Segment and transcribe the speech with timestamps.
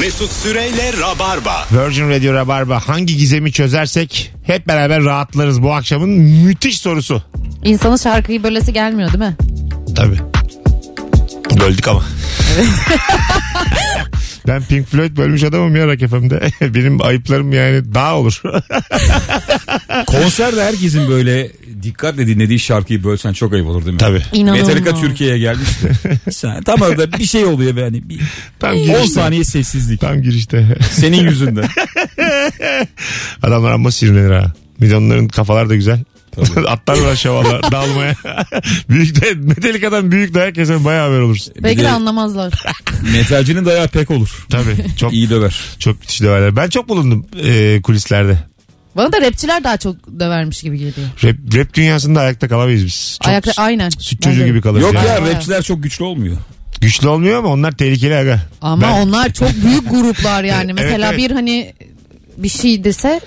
[0.00, 1.66] Mesut Süreyle Rabarba.
[1.72, 7.22] Virgin Radio Rabarba hangi gizemi çözersek hep beraber rahatlarız bu akşamın müthiş sorusu.
[7.64, 9.36] İnsanın şarkıyı bölesi gelmiyor değil mi?
[9.96, 10.18] Tabii.
[11.60, 12.04] Böldük ama.
[14.46, 16.50] ben Pink Floyd bölmüş adamım ya Rock FM'de.
[16.74, 18.42] Benim ayıplarım yani daha olur.
[20.06, 21.50] Konserde herkesin böyle
[21.84, 23.98] dikkatle dinlediği şarkıyı bölsen çok ayıp olur değil mi?
[23.98, 24.22] Tabii.
[24.32, 24.68] İnanılmaz.
[24.68, 25.90] Metallica Türkiye'ye gelmişti.
[26.30, 28.08] Sen, tam arada bir şey oluyor yani.
[28.08, 28.20] Bir,
[28.60, 29.06] Tam 10 girişte.
[29.06, 30.00] saniye sessizlik.
[30.00, 30.76] Tam girişte.
[30.90, 31.68] Senin yüzünden.
[33.42, 34.52] Adamlar ama sinirlenir ha.
[34.80, 35.98] Milyonların kafalar da güzel.
[36.68, 38.14] Atlarlar aşağılar dalmaya.
[38.90, 41.54] büyük de Metallica'dan büyük dayak yesen bayağı haber olursun.
[41.62, 42.52] Belki Bir de de anlamazlar.
[43.12, 44.46] metalcinin dayağı pek olur.
[44.50, 45.56] Tabii çok İyi döver.
[45.78, 46.56] çok müthiş döverler.
[46.56, 48.38] Ben çok bulundum e, kulislerde.
[48.96, 51.08] Bana da rapçiler daha çok dövermiş gibi geliyor.
[51.24, 53.18] Rap, rap dünyasında ayakta kalamayız biz.
[53.22, 53.90] Çok Ayakta aynen.
[53.90, 54.46] süt çocuğu Bence.
[54.50, 54.82] gibi kalırız.
[54.84, 55.06] Yok yani.
[55.06, 56.36] ya rapçiler çok güçlü olmuyor.
[56.80, 58.40] Güçlü olmuyor ama onlar tehlikeli aga.
[58.62, 60.72] Ama Ben- onlar çok büyük gruplar yani.
[60.80, 61.18] Mesela evet.
[61.18, 61.74] bir hani
[62.36, 63.20] bir şey dese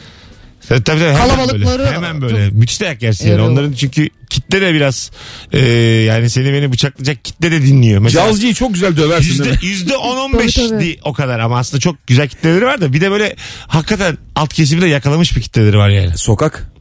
[0.70, 2.50] Tabii, tabii, hemen Kalabalıkları böyle, hemen böyle.
[2.50, 3.42] Müthiş dayak yersin yani.
[3.42, 5.12] Onların çünkü kitle de biraz
[5.52, 5.60] e,
[6.08, 8.02] yani seni beni bıçaklayacak kitle de dinliyor.
[8.02, 9.66] Mesela Cazcıyı çok güzel döversin Yüzde, değil mi?
[9.66, 10.80] yüzde 10 15 Tabii, tabii.
[10.80, 13.36] değil o kadar ama aslında çok güzel kitleleri var da bir de böyle
[13.68, 16.18] hakikaten alt kesimi de yakalamış bir kitleleri var yani.
[16.18, 16.72] Sokak.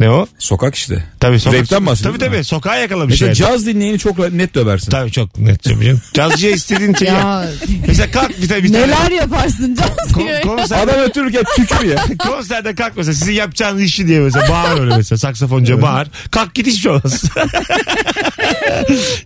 [0.00, 0.26] Ne o?
[0.38, 1.04] Sokak işte.
[1.20, 1.60] Tabii sokak.
[1.60, 3.36] Rapten bahsediyorsun Tabii tabii sokağa yakalamış Mesela yani.
[3.36, 4.90] caz dinleyeni çok net döversin.
[4.90, 6.00] Tabii çok net canım.
[6.14, 7.18] Cazcıya istediğin şey yap.
[7.22, 7.44] ya
[7.88, 8.86] Mesela kalk bir tane bir tane.
[8.86, 9.86] neler yaparsın Kon-
[10.26, 10.40] Cansu'ya.
[10.40, 12.04] konserde, Adam ötürürken tükür ya.
[12.18, 16.08] konserde kalk mesela sizin yapacağınız işi diye mesela bağır öyle mesela saksafonca bağır.
[16.30, 17.22] Kalk git hiçbir şey olmaz.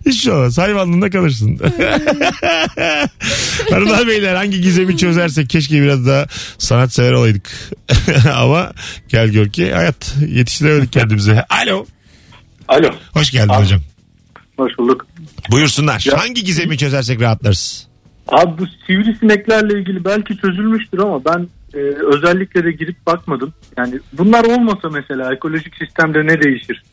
[0.05, 0.57] hiçbir şey olmaz.
[0.57, 1.59] Hayvanlığında kalırsın.
[3.69, 6.25] Hanımlar beyler hangi gizemi çözersek keşke biraz daha
[6.57, 7.49] sanatsever olaydık.
[8.35, 8.71] Ama
[9.09, 10.13] gel gör ki hayat
[10.59, 11.45] yetiştiremedik kendimize.
[11.49, 11.85] Alo.
[12.67, 12.89] Alo.
[13.13, 13.63] Hoş geldin Abi.
[13.63, 13.79] hocam.
[14.57, 15.07] Hoş bulduk.
[15.51, 16.03] Buyursunlar.
[16.05, 17.87] Ya- Hangi gizemi çözersek rahatlarız?
[18.27, 21.77] Abi bu sivrisineklerle ilgili belki çözülmüştür ama ben e,
[22.15, 23.53] özellikle de girip bakmadım.
[23.77, 26.83] Yani bunlar olmasa mesela ekolojik sistemde ne değişir?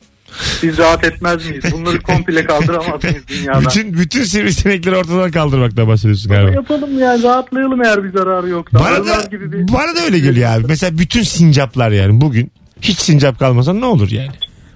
[0.62, 1.64] Biz rahat etmez miyiz?
[1.72, 3.64] Bunları komple kaldıramaz mıyız dünyadan?
[3.64, 6.50] Bütün bütün sivrisinekleri ortadan kaldırmaktan bahsediyorsun galiba.
[6.50, 8.78] Yapalım yani rahatlayalım eğer bir zararı yoksa.
[8.78, 9.68] Bana da, gibi bir...
[9.72, 10.64] bana da öyle geliyor abi.
[10.68, 14.30] Mesela bütün sincaplar yani bugün hiç sincap kalmasa ne olur yani?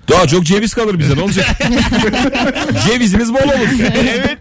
[0.08, 1.46] Daha çok ceviz kalır bize ne olacak?
[2.86, 3.68] Cevizimiz bol olur.
[3.94, 4.38] evet.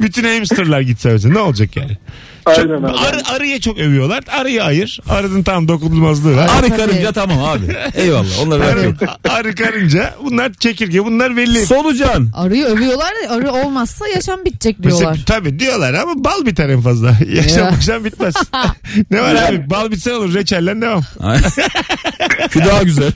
[0.00, 1.98] Bütün hamsterlar gitse mesela ne olacak yani?
[2.46, 2.86] Çok- Aynen abi.
[2.98, 4.24] arı, arıya çok övüyorlar.
[4.40, 5.00] Arıyı ayır.
[5.08, 6.50] Arının tam dokunulmazlığı var.
[6.58, 7.76] Arı karınca tamam abi.
[7.94, 9.16] Eyvallah onları Arı, bırakıyorum.
[9.30, 11.66] arı karınca bunlar çekirge bunlar belli.
[11.66, 12.28] Solucan.
[12.34, 15.10] Arıyı övüyorlar da arı olmazsa yaşam bitecek diyorlar.
[15.10, 17.08] Mesela, tabii diyorlar ama bal biter en fazla.
[17.34, 17.70] Yaşam Ya.
[17.70, 18.34] yaşam bitmez.
[19.10, 21.02] ne var abi bal bitse olur reçellen devam.
[22.52, 23.12] Şu daha güzel.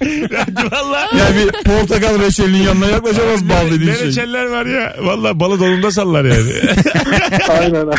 [0.72, 1.19] Vallahi.
[1.19, 4.06] Yani bir portakal reçelinin yanına yaklaşamaz bal dediğin ne şey.
[4.06, 4.97] reçeller var ya.
[5.00, 6.50] Vallahi balı donunda sallar yani.
[7.48, 7.97] Aynen abi.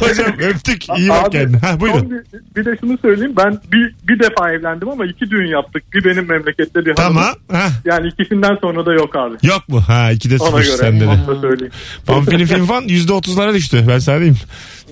[0.00, 0.82] Hocam öptük.
[0.98, 1.58] İyi bak kendine.
[1.58, 2.10] Ha, buyurun.
[2.10, 3.32] Bir, bir de şunu söyleyeyim.
[3.36, 5.82] Ben bir, bir defa evlendim ama iki düğün yaptık.
[5.94, 7.20] Bir benim memlekette bir hanımın.
[7.20, 7.34] Tamam.
[7.52, 9.36] Ha, Yani ikisinden sonra da yok abi.
[9.42, 9.80] yok mu?
[9.88, 10.76] Ha ikide Ona sıfır göre.
[10.76, 11.08] sende de.
[11.08, 11.72] Onu da söyleyeyim.
[12.06, 13.84] Pamfilin film falan %30'lara düştü.
[13.88, 14.36] Ben sana diyeyim.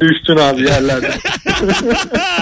[0.00, 1.10] Düştün abi yerlerde.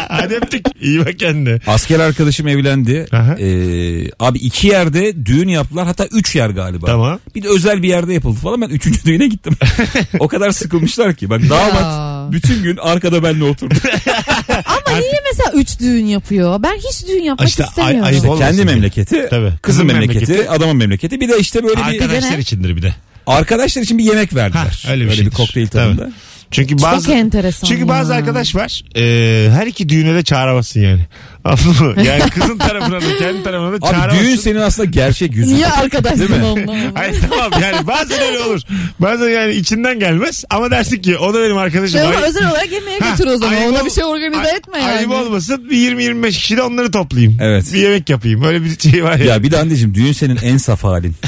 [0.09, 0.67] Hadi öptük.
[0.81, 1.59] İyi bak kendine.
[1.67, 3.07] Asker arkadaşım evlendi.
[3.13, 3.35] Aha.
[3.39, 5.87] Ee, abi iki yerde düğün yaptılar.
[5.87, 6.87] Hatta üç yer galiba.
[6.87, 7.19] Tamam.
[7.35, 8.61] Bir de özel bir yerde yapıldı falan.
[8.61, 9.57] Ben üçüncü düğüne gittim.
[10.19, 11.31] o kadar sıkılmışlar ki.
[11.31, 13.75] Bak damat bütün gün arkada benle oturdu.
[14.67, 16.63] Ama niye mesela üç düğün yapıyor?
[16.63, 18.05] Ben hiç düğün yapmak İşte ay- istemiyorum.
[18.05, 18.65] ayıp olmasın Kendi diye.
[18.65, 19.47] memleketi, Tabii.
[19.47, 20.51] kızın Kızın memleketi, memleketi.
[20.51, 21.21] adamın memleketi.
[21.21, 22.95] Bir de işte böyle bir Arkadaşlar içindir bir de.
[23.27, 24.83] arkadaşlar için bir yemek verdiler.
[24.87, 25.37] Ha, öyle bir böyle bir şeydir.
[25.37, 25.97] kokteyl Tabii.
[25.97, 26.13] tadında.
[26.53, 27.89] Çünkü bazı Çok enteresan Çünkü ya.
[27.89, 28.83] bazı arkadaş var.
[28.97, 31.01] e, her iki düğüne de çağıramazsın yani.
[31.45, 32.03] Anladın mı?
[32.05, 34.25] Yani kızın tarafına da kendi tarafına da Abi çağıramazsın.
[34.27, 35.55] düğün senin aslında gerçek yüzün.
[35.55, 36.75] Niye arkadaşsın onunla?
[36.95, 38.61] Hayır tamam yani bazen öyle olur.
[38.99, 42.01] Bazen yani içinden gelmez ama dersin ki o da benim arkadaşım.
[42.01, 43.55] Şey, Ay- özel olarak yemeğe Ha, götür o zaman.
[43.55, 44.91] ayıp Ona ol- bir şey organize Ay- etme yani.
[44.99, 47.37] Ayıp olmasın bir 20-25 kişi de onları toplayayım.
[47.41, 47.65] Evet.
[47.75, 48.43] Bir yemek yapayım.
[48.45, 49.25] Öyle bir şey var ya.
[49.25, 51.15] Ya bir de anneciğim düğün senin en saf halin.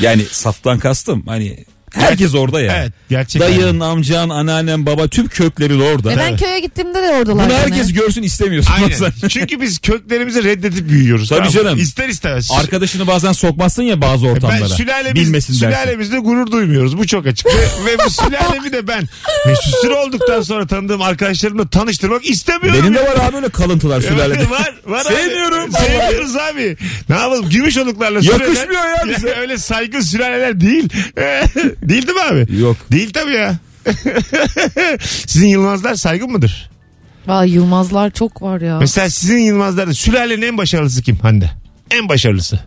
[0.00, 1.56] Yani saftan kastım hani
[1.94, 2.76] herkes orada ya.
[2.76, 3.42] Evet gerçek.
[3.42, 6.12] Dayın, amcan, anneannen, baba tüm köklerin orada.
[6.12, 7.46] E ben köye gittiğimde de oradalar.
[7.46, 8.72] Bunu herkes görsün istemiyorsun.
[8.82, 9.04] bazen.
[9.04, 9.12] Aynen.
[9.28, 11.28] Çünkü biz köklerimizi reddedip büyüyoruz.
[11.28, 11.78] Tabii tamam canım.
[11.78, 12.50] İster istemez.
[12.60, 14.68] Arkadaşını bazen sokmazsın ya bazı ben ortamlara.
[14.68, 15.66] sülalemiz, Bilmesin dersin.
[15.66, 16.98] sülalemizde gurur duymuyoruz.
[16.98, 17.46] Bu çok açık.
[17.46, 17.50] ve,
[17.86, 19.08] ve bu sülalemi de ben
[19.46, 22.80] Mesut Süre olduktan sonra tanıdığım arkadaşlarımla tanıştırmak istemiyorum.
[22.82, 24.50] Benim de var abi öyle kalıntılar sülalede.
[24.50, 25.64] var, var Sevmiyorum.
[25.74, 25.84] Abi.
[25.84, 26.76] Sevmiyoruz abi.
[27.08, 27.48] Ne yapalım?
[27.48, 28.40] Gümüşoluklarla süreler.
[28.40, 29.28] Yakışmıyor ya bize.
[29.34, 30.88] öyle saygın sülaleler değil.
[31.82, 32.60] değil değil mi abi?
[32.60, 32.76] Yok.
[32.92, 33.54] Değil tabii ya.
[35.26, 36.70] Sizin Yılmazlar saygın mıdır?
[37.26, 38.78] Vay Yılmazlar çok var ya.
[38.78, 41.50] Mesela sizin Yılmazlarda sülalenin en başarılısı kim Hande?
[41.90, 42.60] En başarılısı.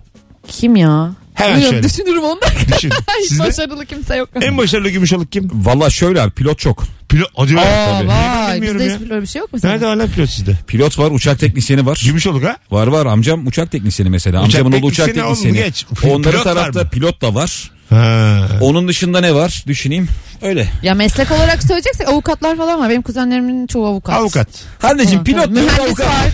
[0.48, 1.12] Kim ya?
[1.34, 1.90] Hemen Bilmiyorum, şöyle.
[1.90, 2.46] düşünürüm onu da.
[2.76, 2.92] Düşün.
[3.22, 4.30] Hiç Sizde başarılı kimse yok.
[4.42, 5.50] en başarılı gümüşoluk kim?
[5.54, 6.84] Valla şöyle abi pilot çok.
[7.10, 7.30] Pilot.
[7.36, 8.08] Hadi Aa ya.
[8.08, 9.00] vay bilmiyorum bizde ya.
[9.00, 9.72] hiç böyle bir şey yok mesela.
[9.74, 10.58] Nerede var lan pilot sizde?
[10.68, 12.02] Pilot var uçak teknisyeni var.
[12.06, 12.58] Gümüşoluk ha?
[12.72, 14.40] Var var amcam uçak teknisyeni mesela.
[14.44, 15.86] Uçak Amcamın oğlu uçak teknisyeni oğlum, geç.
[16.04, 16.90] Onların Pilot var tarafta mı?
[16.90, 17.72] pilot da var.
[17.94, 18.48] Ha.
[18.62, 20.08] Onun dışında ne var düşüneyim.
[20.42, 20.68] Öyle.
[20.84, 22.90] Ya meslek olarak söyleyeceksek avukatlar falan var.
[22.90, 24.16] Benim kuzenlerimin çoğu avukat.
[24.16, 24.48] Avukat.
[24.84, 26.08] Anneciğim pilot Mühendis avukat.
[26.08, 26.30] var.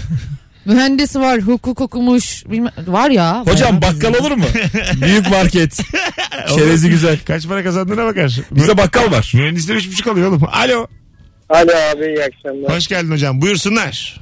[0.66, 2.44] Mühendis var, hukuk okumuş.
[2.46, 3.44] Bilmem, var ya.
[3.46, 3.96] Hocam bayağı.
[3.96, 4.44] bakkal olur mu?
[5.02, 5.80] Büyük market.
[6.56, 7.18] Çerezi güzel.
[7.28, 8.40] Kaç para kazandığına bakar.
[8.52, 9.32] Bizde bakkal var.
[9.36, 10.44] Mühendisler üç buçuk alıyor oğlum.
[10.54, 10.88] Alo.
[11.50, 12.76] Alo abi iyi akşamlar.
[12.78, 13.42] Hoş geldin hocam.
[13.42, 14.22] Buyursunlar.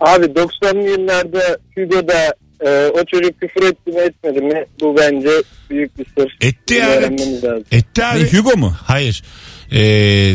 [0.00, 2.34] Abi 90'lı yıllarda Hugo'da
[2.66, 4.66] e, o çocuk küfür etti mi etmedi mi?
[4.80, 5.30] Bu bence
[5.70, 6.36] büyük bir sır.
[6.40, 6.94] Etti Bunu yani.
[6.94, 7.64] öğrenmemiz lazım.
[7.72, 8.32] Etti Ne, abi.
[8.32, 8.74] Hugo mu?
[8.84, 9.22] Hayır.
[9.72, 10.34] Ee,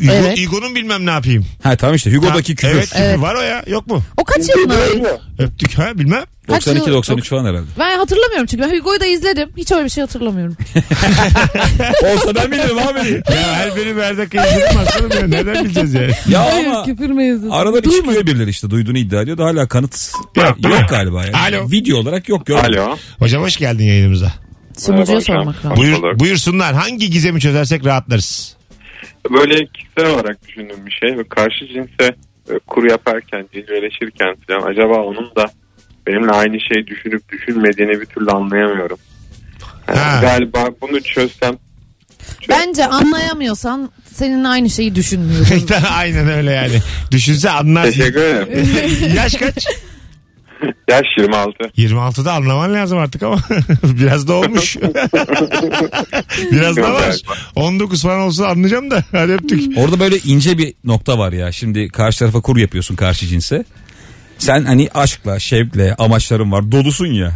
[0.00, 0.46] Hugo, Evet.
[0.46, 1.46] Hugo'nun bilmem ne yapayım.
[1.62, 2.68] Ha tamam işte Hugo'daki Ha, küfür.
[2.76, 3.20] Evet küfür Evet.
[3.20, 3.62] var o ya.
[3.66, 4.02] Yok mu?
[4.16, 4.74] O kaç yılında?
[5.10, 5.18] mu?
[5.38, 6.22] Öptük ha bilmem.
[6.46, 7.66] Kaç yıl- 92-93 falan herhalde.
[7.78, 9.48] Ben hatırlamıyorum çünkü ben Hugo'yu da izledim.
[9.56, 10.56] Hiç öyle bir şey hatırlamıyorum.
[12.14, 13.22] Olsa ben bilirim abi.
[13.34, 15.26] Ya her bölüm her dakika izledim aslında ya.
[15.26, 16.12] Nereden bileceğiz yani?
[16.28, 17.54] Ya Hayır ama küfür mevzusu.
[17.54, 18.04] arada bir Duymadım.
[18.06, 21.36] çıkıyor birileri işte duyduğunu iddia ediyor da hala kanıt Yok, yok, galiba yani.
[21.36, 21.70] Alo.
[21.70, 22.48] Video olarak yok.
[22.48, 22.64] yok.
[22.64, 22.96] Alo.
[23.18, 24.32] Hocam hoş geldin yayınımıza.
[24.78, 25.36] Sunucuya Merhaba hocam.
[25.36, 25.76] sormak lazım.
[25.76, 26.20] Buyur, bulduk.
[26.20, 26.74] buyursunlar.
[26.74, 28.56] Hangi gizemi çözersek rahatlarız?
[29.30, 31.18] Böyle kişisel olarak düşündüğüm bir şey.
[31.18, 32.16] Ve Karşı cinse
[32.50, 35.46] e, kur yaparken, cilveleşirken falan acaba onun da
[36.06, 38.98] benimle aynı şeyi düşünüp düşünmediğini bir türlü anlayamıyorum.
[39.88, 40.20] Yani Ha.
[40.22, 41.58] Galiba bunu çözsem
[42.48, 45.66] Bence anlayamıyorsan seninle aynı şeyi düşünmüyorum.
[45.96, 46.78] Aynen öyle yani.
[47.10, 47.90] Düşünse anlarsın.
[47.90, 49.14] teşekkür ederim.
[49.16, 49.66] Yaş kaç?
[50.90, 51.52] Yaş 26.
[51.78, 53.36] 26'da anlaman lazım artık ama
[53.82, 54.76] biraz da olmuş.
[56.52, 57.00] biraz da var.
[57.00, 57.32] galiba.
[57.56, 59.04] 19 falan olsa anlayacağım da.
[59.12, 59.78] Hadi öptük.
[59.78, 61.52] Orada böyle ince bir nokta var ya.
[61.52, 63.64] Şimdi karşı tarafa kur yapıyorsun karşı cinse.
[64.38, 66.72] Sen hani aşkla, şevkle, amaçların var.
[66.72, 67.32] Dolusun ya.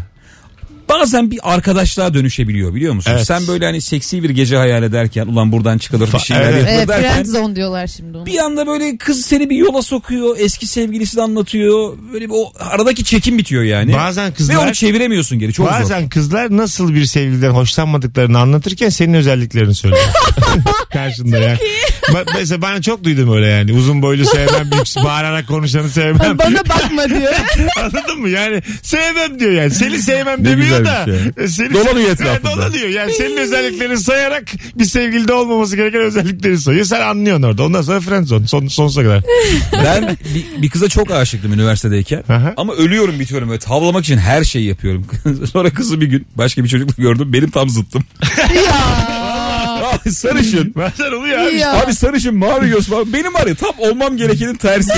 [0.88, 3.10] Bazen bir arkadaşlığa dönüşebiliyor biliyor musun?
[3.14, 3.26] Evet.
[3.26, 6.54] Sen böyle hani seksi bir gece hayal ederken ulan buradan çıkılır bir şeyler evet.
[6.54, 8.26] yapılır Evet, derken friend zone diyorlar şimdi onu.
[8.26, 10.36] bir anda böyle kız seni bir yola sokuyor.
[10.38, 11.98] Eski sevgilisini anlatıyor.
[12.12, 13.92] Böyle bir o aradaki çekim bitiyor yani.
[13.94, 15.52] Bazen Ve kızlar onu çeviremiyorsun geri.
[15.52, 15.80] Çok zor.
[15.80, 20.04] Bazen kızlar nasıl bir sevgiliden hoşlanmadıklarını anlatırken senin özelliklerini söylüyor.
[20.92, 21.58] Karşında yani.
[22.02, 23.72] Ba- mesela ben çok duydum öyle yani.
[23.72, 26.38] Uzun boylu sevmem, büyük, bağırarak konuşanı sevmem.
[26.38, 27.32] Bana bakma diyor.
[27.80, 28.28] Anladın mı?
[28.28, 29.70] Yani sevmem diyor yani.
[29.70, 31.06] Seni sevmem demiyor güzel da.
[31.06, 31.44] bir şey.
[31.44, 32.50] e, Seni Dolanıyor etrafında.
[32.56, 32.88] dolanıyor.
[32.88, 34.44] Yani senin özelliklerini sayarak
[34.74, 36.84] bir sevgilide olmaması gereken özellikleri sayıyor.
[36.84, 37.62] Sen anlıyorsun orada.
[37.64, 38.46] Ondan sonra friendzone.
[38.46, 39.22] Son, sonsuza kadar.
[39.84, 42.24] Ben bir, bir kıza çok aşıktım üniversitedeyken.
[42.28, 42.54] Aha.
[42.56, 45.06] Ama ölüyorum bitiyorum böyle tavlamak için her şeyi yapıyorum.
[45.52, 47.32] Sonra kızı bir gün başka bir çocukla gördüm.
[47.32, 48.04] Benim tam zıttım.
[48.66, 48.76] ya.
[49.76, 50.72] Abi sarışın.
[50.76, 51.56] Bazen oluyor abi.
[51.56, 51.82] Ya.
[51.82, 53.12] Abi sarışın mavi göz falan.
[53.12, 54.92] Benim var ya tam olmam gerekenin tersi.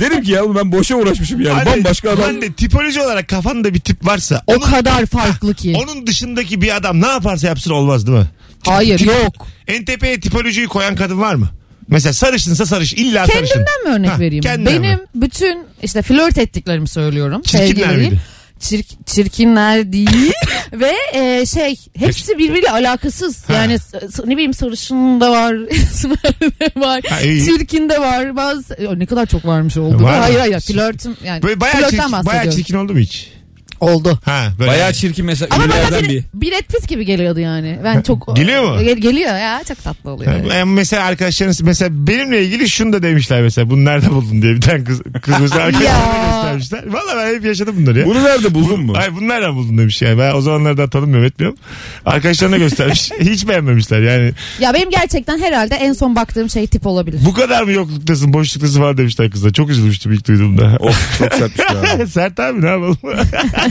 [0.00, 1.62] Dedim ki ya ben boşa uğraşmışım yani.
[1.64, 2.22] Hani- Bambaşka adam.
[2.24, 5.76] hani tipoloji olarak kafanda bir tip varsa O onun, kadar farklı ki.
[5.84, 8.26] onun dışındaki bir adam ne yaparsa yapsın olmaz değil mi?
[8.66, 9.46] Hayır tip- yok.
[9.68, 11.48] En tepeye tipolojiyi koyan kadın var mı?
[11.88, 13.46] Mesela sarışınsa sarış illa sarışın.
[13.46, 14.44] Kendimden mi örnek Ha, vereyim?
[14.44, 14.98] Benim mi?
[15.14, 17.42] bütün işte flört ettiklerimi söylüyorum.
[17.42, 18.20] Çirkinler miydi?
[18.60, 20.32] Çirk, çirkinler değil
[20.72, 23.48] ve e, şey hepsi birbiriyle alakasız.
[23.48, 23.52] Ha.
[23.52, 23.78] Yani
[24.26, 27.44] ne bileyim sarışın da var, esmer var, Ha, iyi.
[27.44, 28.36] çirkin de var.
[28.36, 30.02] Bazı ne kadar çok varmış oldu.
[30.02, 33.35] Var hayır hayır flörtüm yani Böyle bayağı çirkin, bayağı çirkin oldu mu hiç?
[33.80, 34.18] Oldu.
[34.24, 36.50] Ha, böyle Bayağı çirkin mesela Ama bana ünlülerden bir, bir.
[36.50, 37.78] Brad Pitt gibi geliyordu yani.
[37.84, 38.84] Ben çok Geliyor mu?
[38.84, 40.32] Gel- geliyor ya çok tatlı oluyor.
[40.32, 44.54] Ha, yani mesela arkadaşlarınız mesela benimle ilgili şunu da demişler mesela bunu nerede buldun diye
[44.54, 46.86] bir tane kız, kız mesela arkadaşlarına göstermişler.
[46.86, 48.06] Valla ben hep yaşadım bunları ya.
[48.06, 48.92] Bunu nerede buldun mu?
[48.96, 50.18] Ay bunu nereden buldun demiş yani.
[50.18, 51.58] Ben o zamanlardan tanımıyorum etmiyorum.
[52.06, 53.10] Arkadaşlarına göstermiş.
[53.20, 54.32] Hiç beğenmemişler yani.
[54.60, 57.20] Ya benim gerçekten herhalde en son baktığım şey tip olabilir.
[57.24, 59.52] Bu kadar mı yokluktasın boşluktasın falan demişler kıza.
[59.52, 60.76] Çok üzülmüştüm ilk duyduğumda.
[60.80, 61.66] Of çok sertmiş
[61.98, 62.06] ya.
[62.16, 62.98] Sert abi ne yapalım?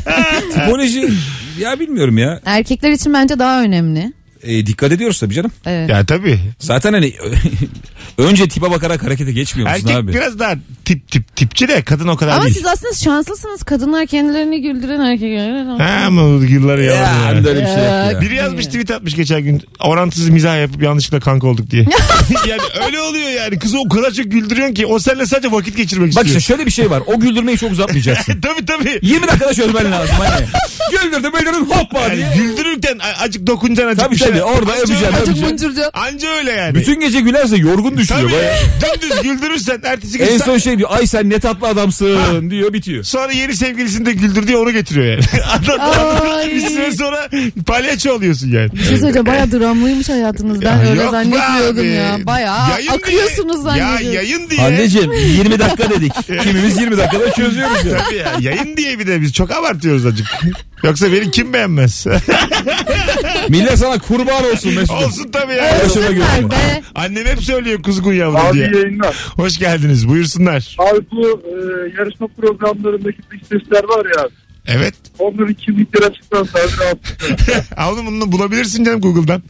[0.54, 1.10] Tipoloji
[1.60, 2.40] ya bilmiyorum ya.
[2.46, 4.14] Erkekler için bence daha önemli.
[4.46, 5.52] E, dikkat ediyoruz tabii canım.
[5.66, 5.90] Evet.
[5.90, 6.40] ya tabii.
[6.60, 7.14] Zaten hani
[8.18, 10.14] önce tipe bakarak harekete geçmiyor musun Erkek abi?
[10.14, 12.56] biraz daha tip tip tipçi de kadın o kadar Ama değil.
[12.56, 13.64] siz aslında şanslısınız.
[13.64, 15.66] Kadınlar kendilerini güldüren erkekler.
[15.66, 17.50] Ha ama yılları Ya, yalan ya.
[17.50, 18.22] öyle bir şey yok ya.
[18.22, 21.86] Biri yazmış tweet atmış geçen gün orantısız mizah yapıp yanlışlıkla kanka olduk diye.
[22.48, 26.16] yani öyle oluyor yani kızı o kadar çok güldürüyorsun ki o seninle sadece vakit geçirmek
[26.16, 26.40] Bak istiyor.
[26.40, 27.04] işte şöyle bir şey var.
[27.08, 28.42] O güldürmeyi çok uzatmayacaksın.
[28.42, 29.00] tabii tabii.
[29.02, 30.46] 20 dakikada çözmen lazım hani.
[30.92, 32.28] Güldürdüm güldürdüm hoppa Yani diye.
[32.36, 35.18] güldürürken a- acık dokuncan acık Tabii bir öyle orada Anca öpeceksin öyle.
[35.18, 35.46] Öpeceksin.
[35.48, 35.90] mıncırcı.
[35.94, 36.76] Anca öyle yani.
[36.76, 38.20] Bütün gece gülerse yorgun düşüyor.
[38.22, 38.32] Tabii.
[38.34, 38.56] Bayağı.
[39.02, 43.04] Dümdüz güldürürsen ertesi gün En son şey diyor ay sen ne tatlı adamsın diyor bitiyor.
[43.04, 45.24] Sonra yeni sevgilisini de güldür diye onu getiriyor yani.
[45.52, 46.52] Adam, Ay.
[46.56, 47.30] bir süre sonra
[47.68, 48.72] palyaço oluyorsun yani.
[48.74, 50.62] Bir şey söyleyeceğim baya dramlıymış hayatınız.
[50.62, 52.18] Ben Ya öyle yok be zannetmiyordum ya.
[52.26, 54.16] Baya Yayın akıyorsunuz diye, Ya zannediyorum.
[54.16, 54.62] yayın diye.
[54.62, 56.14] Anneciğim 20 dakika dedik.
[56.44, 57.98] Kimimiz 20 dakikada çözüyoruz ya.
[57.98, 58.34] Tabii ya.
[58.40, 60.28] Yayın diye bir de biz çok abartıyoruz acık.
[60.84, 62.06] Yoksa beni kim beğenmez?
[63.50, 64.92] Millet sana kurban olsun Mesut.
[65.04, 65.90] Olsun tabii ya.
[65.90, 66.52] Süper göre.
[66.52, 66.82] be.
[66.96, 68.66] Annem hep söylüyor kuzgun yavrum Abi diye.
[68.76, 69.16] yayınlar.
[69.36, 70.76] Hoş geldiniz buyursunlar.
[70.80, 71.54] Abi bu e,
[72.00, 74.30] yarışma programlarındaki dış sesler var ya.
[74.68, 74.94] Evet.
[75.20, 77.72] Onların kimlikleri açıklansa abi rahatsız.
[77.94, 79.44] Oğlum bunu bulabilirsin canım Google'dan.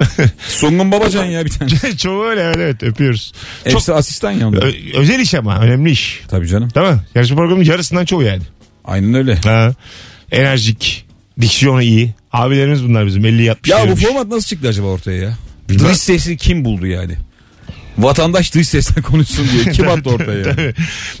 [0.48, 1.70] Sungun Babacan ya bir tane.
[1.96, 3.32] Çoğu öyle evet, evet öpüyoruz.
[3.64, 6.20] Çok Hepsi asistan ya ö- özel iş ama önemli iş.
[6.28, 6.68] Tabii canım.
[6.74, 6.98] Değil mi?
[7.14, 8.42] Yarışma programının yarısından çoğu yani.
[8.84, 9.34] Aynen öyle.
[9.44, 9.72] Ha.
[10.32, 11.06] Enerjik.
[11.40, 12.14] Diksiyonu iyi.
[12.32, 15.38] Abilerimiz bunlar bizim 50 60 Ya bu format nasıl çıktı acaba ortaya ya?
[15.68, 17.16] Dış sesi kim buldu yani?
[17.98, 20.74] Vatandaş dış sesle konuşsun diye kim attı ortaya yani?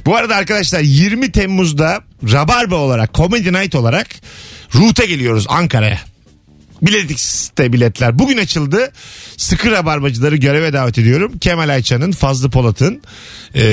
[0.06, 2.00] Bu arada arkadaşlar 20 Temmuz'da
[2.32, 4.06] Rabarba olarak Comedy Night olarak
[4.74, 6.00] Ruh'a geliyoruz Ankara'ya.
[6.82, 8.92] Biletix'te biletler bugün açıldı.
[9.36, 11.38] Sıkı rabarbacıları göreve davet ediyorum.
[11.38, 13.02] Kemal Ayça'nın, Fazlı Polat'ın,
[13.54, 13.64] e,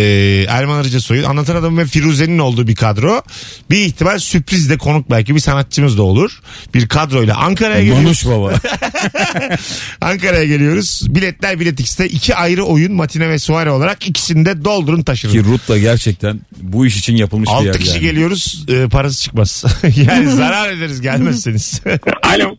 [0.49, 3.21] Erman Arıca Soy'un, Anlatan Adam ve Firuze'nin olduğu bir kadro.
[3.69, 6.39] Bir ihtimal sürpriz de konuk belki bir sanatçımız da olur.
[6.73, 8.03] Bir kadroyla Ankara'ya geliyoruz.
[8.03, 8.53] Manuş baba.
[10.01, 11.03] Ankara'ya geliyoruz.
[11.07, 15.33] Biletler Biletix'te iki ayrı oyun matine ve suare olarak ikisini de doldurun taşırın.
[15.33, 18.01] Ki Rut da gerçekten bu iş için yapılmış bir 6 yer kişi yani.
[18.01, 19.63] geliyoruz e, parası çıkmaz.
[19.95, 21.81] yani zarar ederiz gelmezseniz.
[22.23, 22.55] Alo.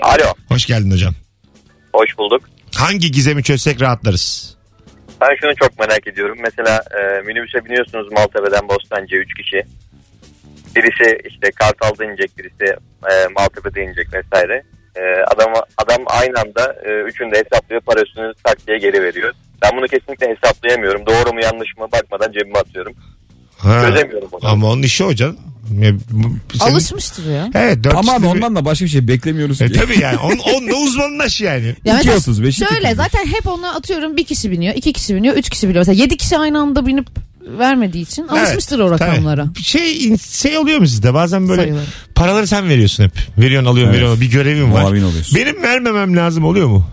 [0.00, 0.34] Alo.
[0.48, 1.14] Hoş geldin hocam.
[1.92, 2.42] Hoş bulduk.
[2.76, 4.56] Hangi gizemi çözsek rahatlarız?
[5.20, 6.38] Ben şunu çok merak ediyorum.
[6.40, 9.62] Mesela e, minibüse biniyorsunuz Maltepe'den Bostancı'ya 3 kişi.
[10.76, 12.76] Birisi işte Kartal'da inecek, birisi
[13.10, 14.62] e, Maltepe'de inecek vesaire.
[14.96, 15.02] E,
[15.34, 19.32] adam, adam aynı anda e, üçünü de hesaplıyor, para üstünü tak diye geri veriyor.
[19.62, 21.06] Ben bunu kesinlikle hesaplayamıyorum.
[21.06, 22.94] Doğru mu yanlış mı bakmadan cebime atıyorum.
[23.58, 23.86] Ha.
[23.86, 24.40] Çözemiyorum onu.
[24.50, 25.36] Ama onun işi hocam.
[25.80, 27.50] Ya, bu- senin- Alışmıştır ya.
[27.54, 27.84] Evet.
[27.84, 29.72] dört de bir- ondan da başka bir şey beklemiyoruz E ki.
[29.72, 30.16] tabii yani.
[30.18, 31.76] On, onda uzmanlaş yani.
[31.84, 32.94] Ya mesela 2.35, şöyle 2.45.
[32.96, 35.80] zaten hep ona atıyorum bir kişi biniyor, iki kişi biniyor, üç kişi biniyor.
[35.86, 37.06] Mesela yedi kişi aynı anda binip
[37.58, 39.44] vermediği için alışmıştır o rakamlara.
[39.44, 39.62] tabii.
[39.62, 41.14] Şey, şey oluyor mu sizde?
[41.14, 41.84] Bazen böyle Sayıları.
[42.14, 43.12] paraları sen veriyorsun hep.
[43.38, 43.96] Veriyorsun alıyorsun Evet.
[44.02, 44.20] veriyorsun.
[44.20, 44.82] Bir görevim var.
[44.82, 45.36] Muavin oluyorsun.
[45.38, 46.86] Benim vermemem lazım oluyor mu?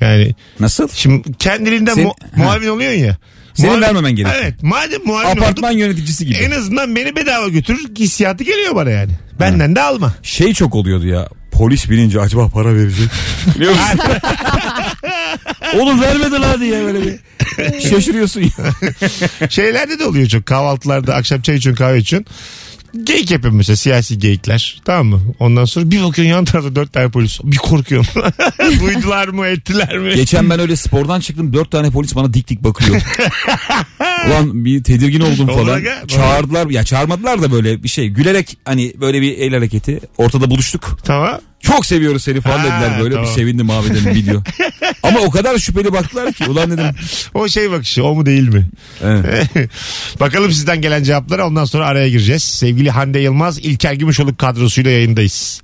[0.00, 0.88] Yani Nasıl?
[0.94, 3.16] şimdi kendiliğinden Sen- mu- muavin oluyorsun ya.
[3.54, 4.42] Senin Muavin- vermemen gerekiyor.
[4.44, 4.62] Evet.
[4.62, 6.36] Madem muavin Apartman oldum yöneticisi gibi.
[6.38, 9.12] en azından beni bedava götürür hissiyatı geliyor bana yani.
[9.40, 10.14] Benden de alma.
[10.22, 11.28] Şey çok oluyordu ya.
[11.52, 13.08] Polis binince acaba para verecek.
[13.56, 14.00] Biliyor musun?
[15.80, 17.18] Oğlum vermedi diye böyle bir
[17.90, 18.50] şaşırıyorsun ya.
[19.50, 20.46] Şeylerde de oluyor çok.
[20.46, 22.26] Kahvaltılarda akşam çay içiyorsun kahve içiyorsun.
[23.02, 24.80] Geyik yapıyorum mesela siyasi geyikler.
[24.84, 25.20] Tamam mı?
[25.38, 27.40] Ondan sonra bir bakıyorsun yan tarafta dört tane polis.
[27.44, 28.06] Bir korkuyorum.
[28.80, 30.14] Duydular mı ettiler mi?
[30.14, 33.02] Geçen ben öyle spordan çıktım dört tane polis bana dik dik bakıyor.
[34.26, 35.82] Ulan bir tedirgin oldum falan.
[36.08, 38.08] Çağırdılar ya çağırmadılar da böyle bir şey.
[38.08, 40.00] Gülerek hani böyle bir el hareketi.
[40.18, 40.98] Ortada buluştuk.
[41.04, 41.40] Tamam.
[41.64, 43.14] Çok seviyoruz seni falan Ha, dediler böyle.
[43.14, 43.28] tamam.
[43.30, 44.42] Bir sevindim abi dedim video.
[45.02, 46.44] Ama o kadar şüpheli baktılar ki.
[46.50, 46.84] Ulan dedim.
[47.34, 48.66] O şey bakışı o mu değil mi?
[49.04, 49.46] Evet.
[50.20, 52.44] Bakalım sizden gelen cevaplara ondan sonra araya gireceğiz.
[52.44, 55.62] Sevgili Hande Yılmaz İlker Gümüşoluk kadrosuyla yayındayız.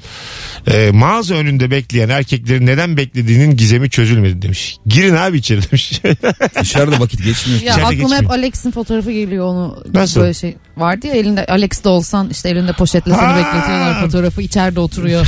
[0.72, 4.76] Ee, mağaza önünde bekleyen erkeklerin neden beklediğinin gizemi çözülmedi demiş.
[4.86, 6.00] Girin abi içeri demiş.
[6.60, 7.60] Dışarıda vakit geçmiyor.
[7.60, 8.30] Ya İçeride aklıma hep geçmiyor.
[8.30, 10.20] Alex'in fotoğrafı geliyor onu Nasıl?
[10.20, 13.36] böyle şey vardı ya elinde Alex de olsan işte elinde poşetle seni Ha.
[13.36, 15.26] bekletiyorlar fotoğrafı içeride oturuyor.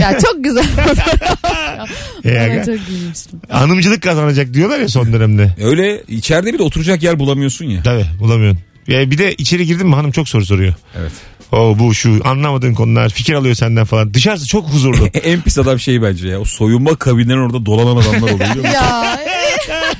[0.00, 0.64] ya çok güzel
[2.24, 3.40] Ben aga, çok gülmüştüm.
[3.48, 5.54] hanımcılık kazanacak diyorlar ya son dönemde.
[5.64, 7.82] Öyle içeride bir de oturacak yer bulamıyorsun ya.
[7.82, 8.60] Tabii bulamıyorsun.
[8.88, 10.74] Ya bir de içeri girdin mi hanım çok soru soruyor.
[11.00, 11.12] Evet.
[11.52, 14.14] O bu şu anlamadığın konular fikir alıyor senden falan.
[14.14, 15.06] Dışarısı çok huzurlu.
[15.24, 16.40] en pis adam şey bence ya.
[16.40, 18.64] O soyunma kabinlerinin orada dolanan adamlar oluyor.
[18.74, 19.20] Ya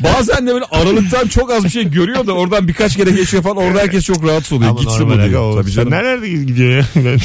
[0.00, 3.56] Bazen de böyle aralıktan çok az bir şey görüyor da oradan birkaç kere geçiyor falan.
[3.56, 4.70] Orada herkes çok rahatsız oluyor.
[4.70, 5.54] Ama Gitsin bu diyor.
[5.62, 5.90] Tabii Sen canım.
[5.90, 6.84] nerelerde gidiyor ya?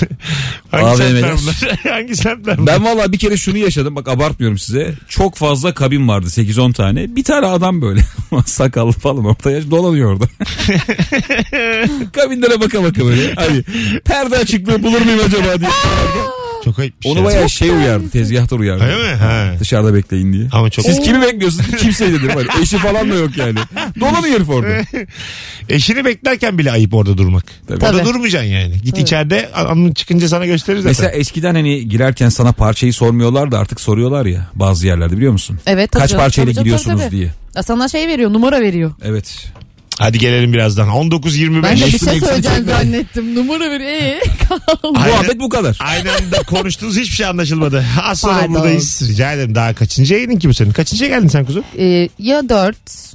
[0.71, 1.79] Hangi semtler bunlar?
[1.93, 2.75] Hangi semtler bunlar?
[2.75, 4.93] Ben valla bir kere şunu yaşadım bak abartmıyorum size.
[5.09, 7.15] Çok fazla kabin vardı 8-10 tane.
[7.15, 8.01] Bir tane adam böyle
[8.45, 10.25] sakallı falan ortaya dolanıyor orada.
[12.13, 13.33] Kabinlere baka baka böyle.
[13.33, 13.63] Hani
[14.05, 15.69] perde açıklığı bulur muyum acaba diye.
[16.65, 17.25] Çok ayıp bir Onu şey.
[17.25, 18.83] bayağı şey uyardı tezgahtar uyardı.
[18.83, 19.15] Öyle mi?
[19.17, 19.51] Ha.
[19.59, 20.47] Dışarıda bekleyin diye.
[20.51, 21.71] Ama çok Siz kimi bekliyorsunuz?
[21.77, 22.29] Kimseyi dedim.
[22.33, 23.59] Hani eşi falan da yok yani.
[23.99, 24.81] Dolanıyor herif orada.
[25.69, 27.45] Eşini beklerken bile ayıp orada durmak.
[27.67, 27.85] Tabii.
[27.85, 28.09] Orada Tabii.
[28.09, 28.73] durmayacaksın yani.
[28.83, 30.89] Git içeride anın çıkınca sana gösterir zaten.
[30.89, 35.59] Mesela eskiden hani girerken sana parçayı sormuyorlar da artık soruyorlar ya bazı yerlerde biliyor musun?
[35.65, 37.11] evet tabii Kaç canım, parçayla tabii canım, tabii.
[37.11, 37.31] diye.
[37.55, 38.91] Ya sana şey veriyor numara veriyor.
[39.03, 39.47] Evet.
[39.99, 40.87] Hadi gelelim birazdan.
[40.89, 41.63] 19.25.
[41.63, 43.35] Ben de bir şey söyleyeceğim zannettim.
[43.35, 44.19] Numara bir ee.
[44.83, 45.77] Muhabbet bu kadar.
[45.79, 47.85] Aynı anda konuştuğunuz hiçbir şey anlaşılmadı.
[48.03, 48.53] Az sonra Pardon.
[48.55, 49.09] buradayız.
[49.09, 49.55] Rica ederim.
[49.55, 50.71] Daha kaçıncı yayının ki bu senin?
[50.71, 51.63] Kaçıncıya geldin sen kuzum?
[51.77, 53.13] Ee, ya dört.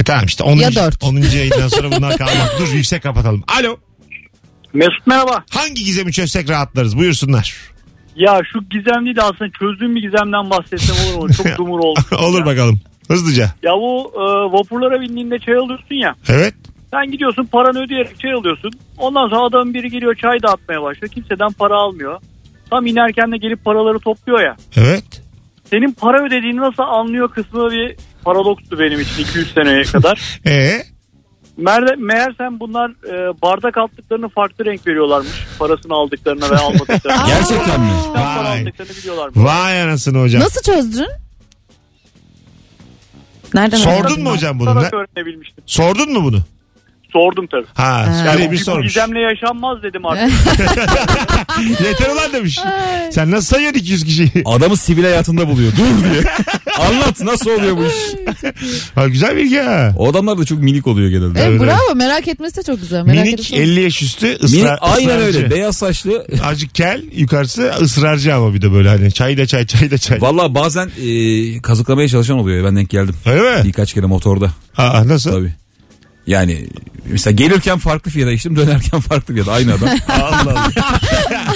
[0.00, 0.56] E tamam işte 10.
[0.56, 1.02] Ya dört.
[1.04, 1.16] 10.
[1.16, 2.56] yayından sonra bunlar kalmak.
[2.58, 3.44] Dur yüksek kapatalım.
[3.60, 3.76] Alo.
[4.72, 5.44] Mesut merhaba.
[5.50, 6.96] Hangi gizemi çözsek rahatlarız?
[6.96, 7.54] Buyursunlar.
[8.16, 11.34] Ya şu gizem değil de aslında çözdüğüm bir gizemden bahsetsem olur mu?
[11.34, 12.00] Çok dumur oldu.
[12.18, 12.80] Olur bakalım.
[13.10, 13.50] Hızlıca.
[13.62, 16.14] Ya bu e, vapurlara bindiğinde çay alıyorsun ya.
[16.28, 16.54] Evet.
[16.92, 18.70] Sen gidiyorsun paranı ödeyerek çay alıyorsun.
[18.98, 21.12] Ondan sonra adamın biri geliyor çay dağıtmaya başlıyor.
[21.12, 22.20] Kimseden para almıyor.
[22.70, 24.56] Tam inerken de gelip paraları topluyor ya.
[24.76, 25.22] Evet.
[25.70, 30.40] Senin para ödediğini nasıl anlıyor kısmı bir paradokstu benim için 200 seneye kadar.
[30.46, 30.82] Ee,
[31.56, 35.46] Meğer, meğersem bunlar e, bardak aldıklarını farklı renk veriyorlarmış.
[35.58, 37.26] Parasını aldıklarına ve almadıklarına.
[37.26, 37.90] Gerçekten mi?
[38.14, 38.60] Vay.
[38.60, 39.36] aldıklarını biliyorlarmış.
[39.36, 40.42] vay anasını hocam.
[40.42, 41.08] Nasıl çözdün?
[43.54, 44.68] Nereden Sordun mu hocam bunu?
[44.68, 45.64] Sana öğrenebilmiştim.
[45.66, 46.38] Sordun mu bunu?
[47.12, 47.66] Sordum tabii.
[47.74, 48.32] Ha, Ha.
[48.34, 48.86] öyle bir Bu sormuş.
[48.86, 50.30] gizemle yaşanmaz dedim artık.
[51.84, 52.58] Yeter ulan demiş.
[53.12, 54.30] Sen nasıl sayıyorsun 200 kişiyi?
[54.44, 55.72] Adamı sivil hayatında buluyor.
[55.72, 56.22] Dur diye.
[56.78, 57.94] Anlat nasıl oluyor bu iş?
[58.94, 59.94] ha, güzel bilgi ha.
[59.98, 61.42] O adamlar da çok minik oluyor genelde.
[61.42, 63.02] Evet, bravo merak etmesi de çok güzel.
[63.04, 63.56] Merak Minik edersen.
[63.56, 65.38] 50 yaş üstü Minik, ısrar, aynen ısrarcı.
[65.38, 65.50] öyle.
[65.50, 66.26] Beyaz saçlı.
[66.44, 70.20] Azıcık kel yukarısı ısrarcı ama bir de böyle hani çay da çay çay da çay.
[70.20, 72.64] Valla bazen e, kazıklamaya çalışan oluyor.
[72.64, 73.14] Ben denk geldim.
[73.26, 73.64] Öyle mi?
[73.64, 74.50] Birkaç kere motorda.
[74.76, 75.30] Aa, nasıl?
[75.32, 75.54] Tabii.
[76.26, 76.66] Yani
[77.06, 79.88] mesela gelirken farklı fiyata içtim dönerken farklı fiyata aynı adam.
[80.08, 81.00] Allah Allah.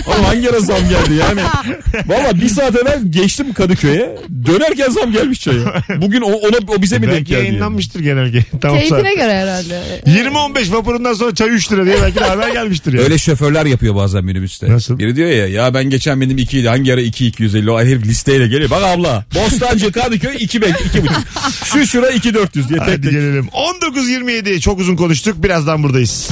[0.06, 1.40] Oğlum hangi ara zam geldi yani?
[2.06, 5.82] Valla bir saat evvel geçtim Kadıköy'e dönerken zam gelmiş çaya.
[5.96, 7.38] Bugün o, ona, o bize mi denk belki geldi?
[7.38, 7.46] yani?
[7.46, 8.44] yayınlanmıştır genelge.
[8.60, 9.16] tamam Keyfine saat.
[9.16, 9.82] göre herhalde.
[10.06, 13.02] 20-15 vapurundan sonra çay 3 lira diye belki de haber gelmiştir ya.
[13.02, 14.70] Öyle şoförler yapıyor bazen minibüste.
[14.70, 14.98] Nasıl?
[14.98, 18.04] Biri diyor ya ya ben geçen benim 2 idi hangi ara 2 250 o herif
[18.06, 18.70] listeyle geliyor.
[18.70, 21.16] Bak abla Bostancı Kadıköy 2 2 buçuk.
[21.64, 23.10] Şu şura 2 400 diye tek Hadi tek.
[23.12, 23.48] gelelim.
[23.52, 25.42] 19.27 çok uzun konuştuk.
[25.44, 26.30] Birazdan buradayız.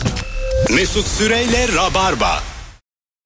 [0.75, 2.43] Mesut Süreyle Rabarba.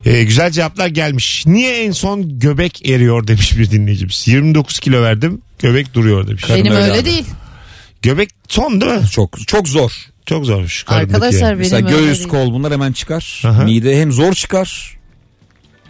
[0.07, 1.47] Ee, güzel cevaplar gelmiş.
[1.47, 4.29] Niye en son göbek eriyor demiş bir dinleyicimiz.
[4.29, 6.45] 29 kilo verdim göbek duruyor demiş.
[6.51, 7.25] Benim öyle öyle değil.
[8.03, 9.09] Göbek son değil mi?
[9.11, 9.93] Çok çok zor.
[10.27, 10.85] Çok zormuş.
[10.89, 11.57] Arkadaşlar yani.
[11.57, 12.29] Mesela benim öyle göğüs değil.
[12.29, 13.43] kol bunlar hemen çıkar.
[13.45, 13.65] Aha.
[13.65, 14.97] Mide hem zor çıkar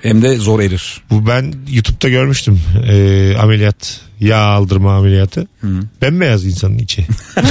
[0.03, 1.03] hem de zor erir.
[1.11, 2.61] Bu ben YouTube'da görmüştüm.
[2.89, 4.01] Ee, ameliyat.
[4.21, 5.49] Yağ aldırma ameliyatı.
[6.03, 7.07] Bembeyaz insanın içi.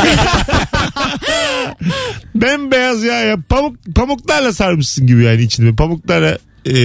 [2.36, 3.38] Bembeyaz ya ya.
[3.50, 5.75] Pamuk, pamuklarla sarmışsın gibi yani içini.
[5.75, 6.38] Pamuklarla
[6.69, 6.75] e,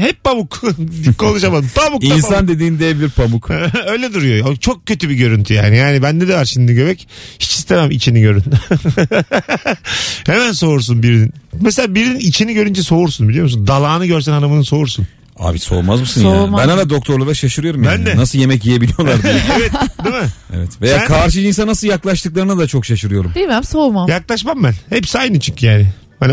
[0.00, 0.60] hep pamuk.
[1.18, 1.70] Konuşamadım.
[1.74, 3.48] Pamuk da İnsan dediğin dev bir pamuk.
[3.48, 3.74] pamuk.
[3.86, 4.56] Öyle duruyor.
[4.56, 5.76] Çok kötü bir görüntü yani.
[5.76, 7.08] Yani bende de var şimdi göbek.
[7.38, 8.42] Hiç istemem içini görün.
[10.26, 11.32] Hemen soğursun birinin.
[11.60, 13.66] Mesela birinin içini görünce soğursun biliyor musun?
[13.66, 15.06] Dalağını görsen hanımının soğursun.
[15.38, 16.60] Abi soğumaz mısın Soğumaz.
[16.62, 16.66] ya?
[16.68, 18.06] Ben hala doktorlara şaşırıyorum Ben yani.
[18.06, 18.16] de.
[18.16, 19.32] Nasıl yemek yiyebiliyorlar diye.
[19.58, 19.72] Evet
[20.04, 20.28] değil mi?
[20.56, 20.68] evet.
[20.82, 23.32] Veya Sen- karşı cinse nasıl yaklaştıklarına da çok şaşırıyorum.
[23.34, 24.08] Bilmem soğumam.
[24.08, 24.74] Yaklaşmam ben.
[24.90, 25.86] Hepsi aynı çünkü yani.
[26.20, 26.32] Hani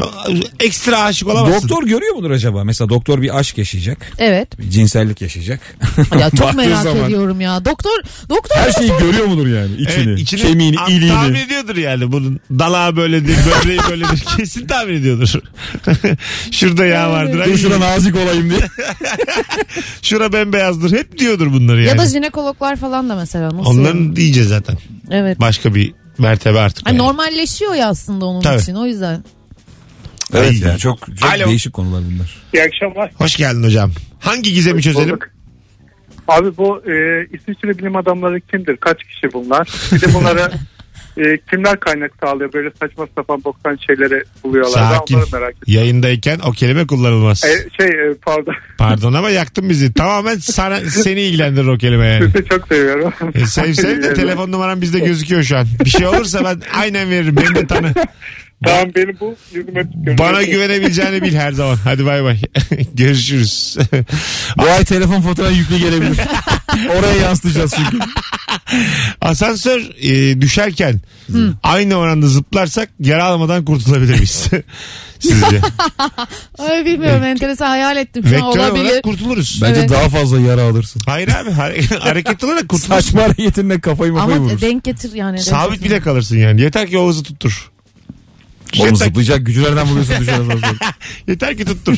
[0.60, 1.70] ekstra aşık olamazsın.
[1.70, 2.64] Doktor görüyor mudur acaba?
[2.64, 4.12] Mesela doktor bir aşk yaşayacak.
[4.18, 4.60] Evet.
[4.60, 5.60] Bir cinsellik yaşayacak.
[6.20, 7.66] Ya çok Baktığı merak zaman ediyorum ya.
[7.66, 9.76] Doktor doktor Her şeyi görüyor mudur yani?
[9.76, 11.38] İçini, Evet, içini kemiğini, a- Tahmin iliğini.
[11.40, 12.12] ediyordur yani.
[12.12, 14.24] Bunun dalağı böyledir, böbreği böyledir.
[14.38, 15.34] Kesin tahmin ediyordur.
[16.52, 17.34] Şurada yağ vardır.
[17.34, 18.60] Dur Ay, şuna nazik olayım diye.
[20.02, 20.92] Şura bembeyazdır.
[20.98, 21.88] Hep diyordur bunları yani.
[21.88, 23.70] ya da jinekologlar falan da mesela nasıl?
[23.72, 24.16] Onların yani?
[24.16, 24.78] diyeceğiz zaten.
[25.12, 25.40] Evet.
[25.40, 26.86] Başka bir mertebe artık.
[26.88, 27.08] Hani yani.
[27.08, 28.62] normalleşiyor ya aslında onun Tabii.
[28.62, 29.24] için o yüzden.
[30.34, 30.60] Evet Ay.
[30.60, 31.48] ya çok, çok Alo.
[31.48, 32.38] değişik konular bunlar.
[32.54, 33.12] İyi akşamlar.
[33.16, 33.92] Hoş geldin hocam.
[34.20, 35.20] Hangi gizemi çözelim?
[36.28, 38.78] Abi bu e, İsviçre bilim adamları kimdir?
[38.78, 39.70] Kaç kişi bunlar?
[39.92, 40.52] Bir de bunlara
[41.18, 42.54] e, kimler kaynak sağlıyor?
[42.54, 44.94] Böyle saçma sapan boktan şeyleri buluyorlar.
[44.94, 45.18] Sakin.
[45.18, 45.74] Ben onları merak ettim.
[45.74, 47.44] Yayındayken o kelime kullanılmaz.
[47.44, 48.54] E, şey e, pardon.
[48.78, 49.94] Pardon ama yaktın bizi.
[49.94, 52.32] Tamamen sana, seni ilgilendirir o kelime yani.
[52.32, 53.14] Sizi çok seviyorum.
[53.34, 55.68] E, sev sev de telefon numaram bizde gözüküyor şu an.
[55.86, 57.36] Bir şey olursa ben aynen veririm.
[57.38, 57.94] Beni de tanı.
[58.66, 59.84] Tamam benim bu yüzüme.
[60.18, 61.76] Bana güvenebileceğini bil her zaman.
[61.84, 62.38] Hadi bay bay.
[62.94, 63.78] Görüşürüz.
[64.58, 66.18] Bu ay telefon fatura yüklü gelebilir.
[67.00, 67.98] Oraya yansıtacağız çünkü.
[69.22, 71.02] Asansör e, düşerken
[71.64, 74.48] aynı oranda zıplarsak yara almadan kurtulabilir miyiz?
[75.20, 75.62] Sizce?
[76.58, 78.24] Ay bilmiyorum enteresan hayal ettim.
[78.24, 78.86] Şu an Vektör olabilir.
[78.86, 79.60] olarak kurtuluruz.
[79.62, 79.90] Bence Evet.
[79.90, 81.02] daha fazla yara alırsın.
[81.06, 82.96] Hayır abi hare- hareket olarak kurtulursun.
[82.96, 84.62] Saçma hareketinle kafayı mafayı Ama vurursun.
[84.62, 85.38] denk getir yani.
[85.38, 85.86] denk Sabit getir.
[85.86, 86.62] bile kalırsın yani.
[86.62, 87.72] Yeter ki o hızı tuttur.
[88.78, 90.78] Oğlum Yeter, zıplayacak gücü nereden buluyorsun düşen asansör?
[91.28, 91.96] yeter ki tuttur.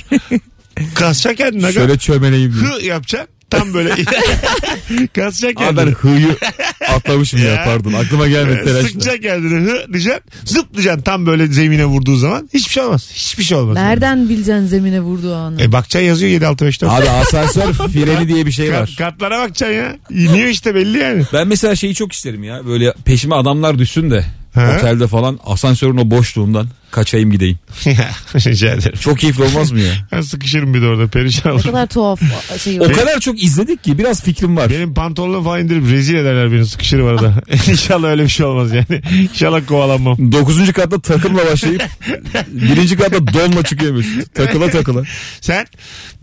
[0.96, 1.64] Kasacak kendini.
[1.66, 1.74] aga.
[1.74, 2.72] Şöyle çömeleyim diye.
[2.72, 3.30] Hı yapacaksın.
[3.50, 3.96] Tam böyle.
[5.16, 5.96] Kasacak Abi ben kendini.
[5.96, 6.38] hıyı
[6.96, 7.46] atlamışım ya.
[7.50, 7.64] Ya.
[7.66, 8.88] pardon aklıma gelmedi telaşla.
[8.90, 9.70] Sıkacak kendini.
[9.72, 10.22] Hı diyeceksin.
[10.46, 12.50] Zıplayacaksın tam böyle zemine vurduğu zaman.
[12.54, 13.10] Hiçbir şey olmaz.
[13.14, 13.76] Hiçbir şey olmaz.
[13.76, 15.62] Nereden bileceksin zemine vurduğu anı?
[15.62, 17.02] E bakacaksın yazıyor 7654.
[17.02, 18.96] Abi asansör freni diye bir şey var.
[18.98, 19.96] kartlara bakacaksın ya.
[20.10, 21.24] İniyor işte belli yani.
[21.34, 22.66] Ben mesela şeyi çok isterim ya.
[22.68, 24.76] Böyle peşime adamlar düşsün de Ha?
[24.78, 27.60] Otelde falan asansörün o boşluğundan kaçayım gideyim.
[28.36, 29.00] Rica ederim.
[29.02, 29.94] Çok keyifli olmaz mı ya?
[30.12, 31.72] Ben sıkışırım bir de orada perişan Ne olurum.
[31.72, 32.20] kadar tuhaf
[32.64, 34.70] şey O kadar çok izledik ki biraz fikrim var.
[34.70, 37.34] Benim pantolonu falan indirip rezil ederler beni sıkışırım arada.
[37.72, 39.02] İnşallah öyle bir şey olmaz yani.
[39.34, 40.32] İnşallah kovalanmam.
[40.32, 41.84] Dokuzuncu katta takımla başlayıp
[42.48, 44.34] birinci katta donla çıkıyor Mesut.
[44.36, 45.04] Takıla takıla.
[45.42, 45.66] Sen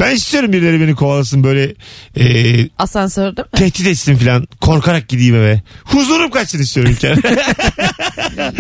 [0.01, 1.75] ben istiyorum birileri beni kovalasın böyle
[2.19, 3.49] e, Asansörde mi?
[3.57, 5.61] tehdit etsin falan korkarak gideyim eve.
[5.85, 7.17] Huzurum kaçsın istiyorum bir kere.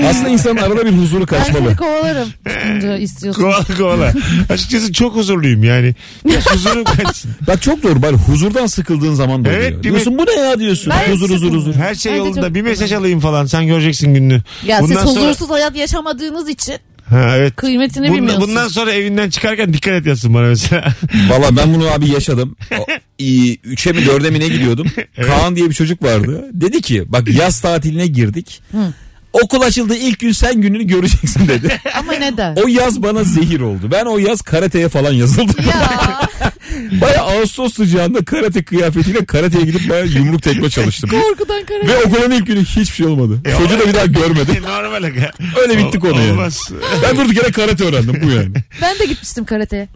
[0.09, 1.65] Aslında insanın arada bir huzuru Ben kaçmalı.
[1.69, 2.29] seni kovalarım.
[2.49, 3.43] Çıkınca istiyorsun.
[3.43, 4.13] kovala kovala.
[4.51, 5.95] Açıkçası çok huzurluyum yani.
[6.25, 7.31] Biraz huzurum kaçsın.
[7.47, 8.03] Bak çok doğru.
[8.03, 9.63] Bari huzurdan sıkıldığın zaman da oluyor.
[9.63, 10.93] Evet, bir diyorsun bu ne ya diyorsun.
[11.07, 11.75] Ben huzur huzur huzur.
[11.75, 12.41] Her şey Ben de yolunda.
[12.47, 13.47] çok Bir mesaj alayım falan.
[13.47, 14.43] Sen göreceksin gününü.
[14.67, 16.75] Ya Bundan siz sonra- huzursuz hayat yaşamadığınız için
[17.11, 17.57] Ha evet.
[17.57, 18.49] kıymetini Bundan, bilmiyorsunuz.
[18.49, 20.93] bundan sonra evinden çıkarken dikkat et yazsın bana mesela.
[21.31, 22.57] Valla ben bunu abi yaşadım.
[22.79, 22.87] O,
[23.19, 24.87] i- Üçe mi dörde mi ne gidiyordum.
[25.27, 26.45] Kaan diye bir çocuk vardı.
[26.53, 28.63] Dedi ki bak yaz tatiline girdik.
[29.43, 31.81] Okul açıldı ilk gün sen gününü göreceksin dedi.
[31.99, 32.57] Ama neden?
[32.57, 33.89] O yaz bana zehir oldu.
[33.93, 35.65] Ben o yaz karateye falan yazıldım.
[35.69, 36.21] ya
[37.01, 41.11] Baya Ağustos sıcağında karate kıyafetiyle karateye gidip baya yumruk tekme çalıştım.
[41.11, 41.89] korkudan kara.
[41.89, 43.41] Ve okulun ilk günü hiçbir şey olmadı.
[43.59, 44.63] Çocuğu da bir daha görmedim.
[44.63, 45.31] Normal aga.
[45.63, 46.33] Öyle bitti konu yani.
[46.33, 46.71] Olmaz.
[47.03, 48.55] Ben durduk yere karate öğrendim bu yani.
[48.83, 49.89] Ben de gitmiştim karateye.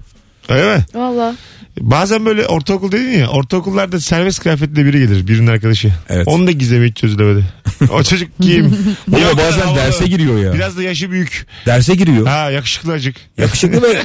[0.50, 0.84] Öyle mi?
[0.94, 1.34] Valla.
[1.80, 5.92] Bazen böyle ortaokul dedin ya ortaokullarda serbest kıyafetle biri gelir birinin arkadaşı.
[6.08, 6.28] Evet.
[6.28, 7.44] Onun da gizemi hiç çözülemedi.
[7.92, 8.66] o çocuk kim?
[9.12, 9.76] O Ama kadar bazen havalı?
[9.76, 10.54] derse giriyor ya.
[10.54, 11.46] Biraz da yaşı büyük.
[11.66, 12.26] Derse giriyor.
[12.26, 13.16] Ha yakışıklı acık.
[13.38, 14.02] Yakışıklı ve.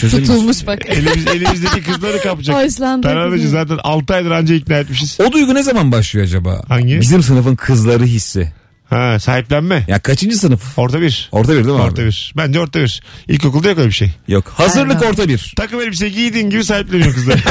[0.00, 0.78] Tutulmuş bak.
[0.88, 2.56] Elimiz, elimizdeki kızları kapacak.
[2.64, 3.02] Hoşlandı.
[3.08, 5.18] Tarhanacı zaten 6 aydır anca ikna etmişiz.
[5.28, 6.62] O duygu ne zaman başlıyor acaba?
[6.68, 7.00] Hangi?
[7.00, 8.52] Bizim sınıfın kızları hissi.
[8.90, 9.84] Ha sahiplenme.
[9.88, 10.78] Ya kaçıncı sınıf?
[10.78, 11.28] Orta bir.
[11.32, 12.08] Orta bir değil mi Orta abi?
[12.08, 12.32] bir.
[12.36, 13.02] Bence orta bir.
[13.28, 14.10] İlkokulda yok öyle bir şey.
[14.28, 14.48] Yok.
[14.56, 15.10] Hazırlık Aynen.
[15.12, 15.52] orta bir.
[15.56, 17.38] Takım elbise giydiğin gibi sahipleniyor kızları.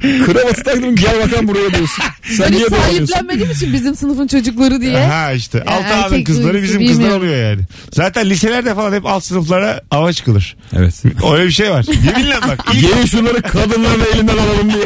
[0.00, 2.04] Kravatı taktım gel bakalım buraya diyorsun.
[2.22, 5.04] Sen Ben niye sahiplenmediğim için bizim sınıfın çocukları diye.
[5.06, 5.58] ha işte.
[5.58, 7.22] Ya Alt ağanın erkek kızları duygusu bizim kızlar bilmiyorum.
[7.28, 7.62] oluyor yani.
[7.92, 10.56] Zaten liselerde falan hep alt sınıflara ava çıkılır.
[10.76, 11.02] Evet.
[11.32, 11.84] Öyle bir şey var.
[12.06, 12.64] Yeminle bak.
[12.74, 14.84] İlk, Gelin şunları kadınların elinden alalım diye.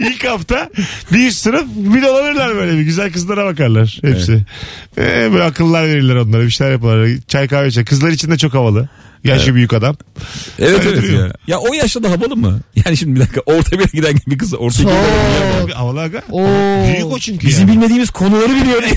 [0.00, 0.70] ilk hafta
[1.12, 2.82] bir üst sınıf bir dolanırlar böyle bir.
[2.82, 4.42] Güzel kızlara bakarlar hepsi.
[4.98, 6.42] Ee, böyle akıllar verirler onlara.
[6.42, 7.08] Bir şeyler yaparlar.
[7.28, 7.84] Çay kahve içer.
[7.84, 8.88] Kızlar için de çok havalı.
[9.24, 9.96] Yaşı büyük adam.
[10.58, 11.26] Evet Öyle evet duruyor.
[11.26, 11.32] ya.
[11.46, 12.60] Ya o yaşta da havalı mı?
[12.84, 14.88] Yani şimdi bir dakika orta bir giden bir kız orta bir
[15.64, 16.22] Abi, Havalı aga.
[16.30, 16.46] Oo.
[16.92, 17.76] Büyük o çünkü Bizim yani.
[17.76, 18.82] bilmediğimiz konuları biliyor.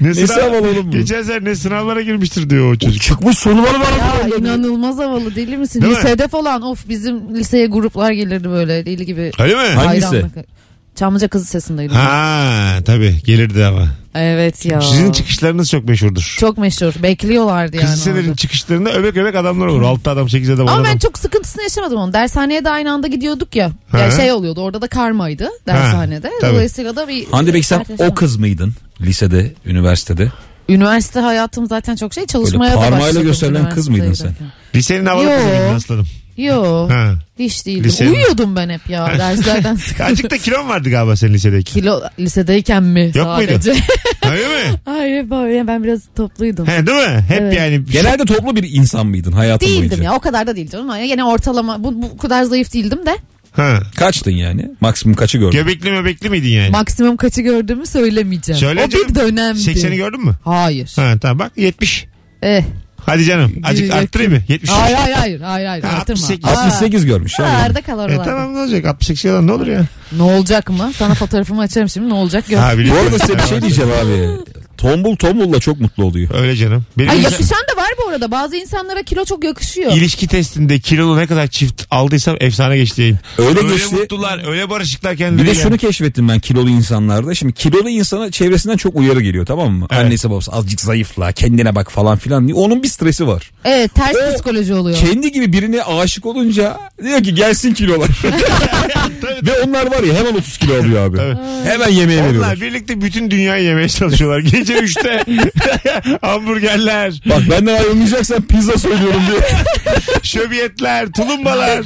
[0.00, 0.90] Ne Nesi sınav- havalı oğlum bu?
[0.90, 3.02] Geçen sene ne sınavlara girmiştir diyor o çocuk.
[3.02, 3.92] Çıkmış soruları var.
[4.30, 5.82] Ya inanılmaz havalı deli misin?
[5.82, 5.98] Değil mi?
[5.98, 9.30] Lisede falan of bizim liseye gruplar gelirdi böyle deli gibi.
[9.38, 9.60] Öyle mi?
[9.74, 10.24] Hangisi?
[10.96, 11.96] Çamlıca kızı sesindeydim.
[11.96, 13.88] Ha tabii gelirdi ama.
[14.14, 14.80] Evet ya.
[14.80, 16.36] Sizin çıkışlarınız çok meşhurdur.
[16.40, 16.92] Çok meşhur.
[17.02, 17.92] Bekliyorlardı Kız yani.
[17.96, 18.36] liselerin orada.
[18.36, 19.82] çıkışlarında öbek öbek adamlar olur.
[19.82, 20.84] 6 adam 8 adam 10 Ama adam.
[20.92, 22.12] ben çok sıkıntısını yaşamadım onu.
[22.12, 23.70] Dershaneye de aynı anda gidiyorduk ya.
[23.90, 23.98] Ha.
[23.98, 26.30] Yani şey oluyordu orada da karmaydı dershanede.
[26.40, 26.52] tabii.
[26.52, 27.26] Dolayısıyla da bir...
[27.26, 28.74] Hande peki sen o kız mıydın?
[29.00, 30.32] Lisede, üniversitede.
[30.68, 33.26] Üniversite hayatım zaten çok şey çalışmaya Böyle da parmağıyla başladım.
[33.26, 34.46] gösterilen kız mıydın üniversitedeyken.
[34.74, 35.30] Lisenin havalı Yo.
[35.36, 36.06] kızı aslanım?
[36.36, 37.14] Yo Ha.
[37.38, 37.90] hiç değildim.
[37.90, 40.06] Lise- Uyuyordum ben hep ya derslerden sıkıldım.
[40.06, 41.72] Azıcık da kilon vardı galiba senin lisedeki.
[41.72, 43.50] Kilo lisedeyken mi Yok muydu?
[43.52, 43.70] sadece?
[44.30, 44.80] Öyle mi?
[44.84, 46.66] Hayır böyle ben biraz topluydum.
[46.66, 47.24] He değil mi?
[47.28, 47.56] Hep Evet.
[47.58, 47.84] yani.
[47.90, 50.04] Genelde toplu bir insan mıydın hayatın Değildim boyunca?
[50.04, 53.16] ya o kadar da değildim ama yine ortalama bu, bu kadar zayıf değildim de
[53.52, 53.78] Ha.
[53.96, 54.70] Kaçtın yani?
[54.80, 55.58] Maksimum kaçı gördün?
[55.58, 56.70] Göbekli möbekli miydin yani?
[56.70, 58.60] maksimum kaçı gördüğümü söylemeyeceğim.
[58.60, 59.08] Söyle o canım.
[59.08, 59.58] bir dönemdi.
[59.58, 60.34] 80'i gördün mü?
[60.44, 60.92] Hayır.
[60.96, 62.06] Ha tamam bak 70.
[62.42, 62.62] Eh.
[63.06, 63.52] Hadi canım.
[63.64, 63.96] Azıcık Yok.
[63.96, 64.38] arttırayım mı?
[64.48, 64.70] 70.
[64.70, 66.20] Hayır hayır hayır hayır hayır Ha, artırma.
[66.20, 66.44] 68.
[66.44, 67.46] Aa, 68 görmüş ya.
[67.46, 68.84] Nerede kalır E tamam ne olacak?
[68.86, 69.84] 68 kadar ne olur ya?
[70.16, 70.92] Ne olacak mı?
[70.98, 72.58] Sana fotoğrafımı açarım şimdi ne olacak gör.
[72.58, 73.02] Ha, Bu biliyorum.
[73.06, 74.28] arada size bir şey diyeceğim abi.
[74.82, 76.34] Tombul tombulla çok mutlu oluyor.
[76.34, 76.84] Öyle canım.
[76.98, 78.30] Benim Ay ilişki- yakışan da var bu arada.
[78.30, 79.92] Bazı insanlara kilo çok yakışıyor.
[79.92, 83.18] ilişki testinde kilolu ne kadar çift aldıysam efsane geçti yayın.
[83.38, 83.94] Öyle öyle geçti.
[83.94, 85.46] mutlular, öyle barışıklar Bir kendileri.
[85.46, 87.34] de şunu keşfettim ben kilolu insanlarda.
[87.34, 89.86] Şimdi kilolu insana çevresinden çok uyarı geliyor tamam mı?
[89.90, 90.04] Evet.
[90.04, 92.54] Annesi babası azıcık zayıfla kendine bak falan filan diye.
[92.54, 93.50] Onun bir stresi var.
[93.64, 94.98] Evet ters O- psikoloji oluyor.
[94.98, 98.08] Kendi gibi birine aşık olunca diyor ki gelsin kilolar.
[99.42, 101.16] Ve onlar var ya hemen 30 kilo alıyor abi.
[101.16, 101.36] Tabii.
[101.70, 102.60] Hemen yemeğe Onlar veriyorlar.
[102.60, 104.38] birlikte bütün dünyayı yemeye çalışıyorlar.
[104.40, 105.24] Gece 3'te
[106.26, 109.40] hamburgerler, Bak benden ayrılmayacaksan pizza söylüyorum diye.
[110.22, 111.82] şöbiyetler, tulumbalar.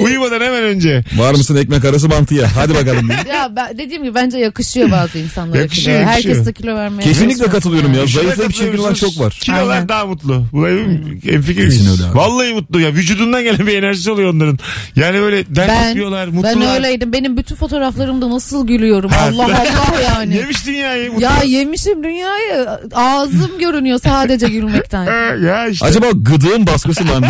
[0.00, 1.04] Uyumadan hemen önce.
[1.16, 2.56] Var mısın ekmek arası mantıya?
[2.56, 3.08] Hadi bakalım.
[3.08, 3.18] diye.
[3.34, 6.08] Ya ben, dediğim gibi bence yakışıyor bazı insanlara Yakışıyor, kilo.
[6.10, 6.34] yakışıyor.
[6.34, 8.06] Herkes de kilo vermeye Kesinlikle katılıyorum ya.
[8.06, 9.00] Zayıflayıp katılıyorsunuz.
[9.00, 9.38] çok var.
[9.40, 9.88] Kilolar Aynen.
[9.88, 10.46] daha mutlu.
[10.52, 12.18] Bu en fikir Kesin öyle abi.
[12.18, 12.92] Vallahi mutlu ya.
[12.92, 14.58] Vücudundan gelen bir enerjisi oluyor onların.
[14.96, 16.54] Yani böyle dert Ben, yapıyorlar, ben mutlular.
[16.84, 17.12] Öyleydim.
[17.12, 19.10] Benim bütün fotoğraflarımda nasıl gülüyorum.
[19.22, 20.36] Allah Allah yani.
[20.36, 21.12] Yemiş dünyayı.
[21.18, 22.66] ya yemişim dünyayı.
[22.94, 25.04] Ağzım görünüyor sadece gülmekten.
[25.46, 25.86] ya işte.
[25.86, 27.10] Acaba gıdığın baskısı mı?